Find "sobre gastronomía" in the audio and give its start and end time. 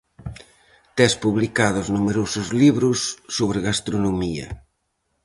3.37-4.47